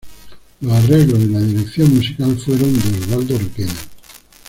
Los 0.61 0.73
arreglos 0.73 1.19
y 1.19 1.27
la 1.27 1.39
dirección 1.41 1.93
musical 1.95 2.35
fueron 2.35 2.73
de 2.73 2.79
Osvaldo 3.05 3.37
Requena. 3.37 3.75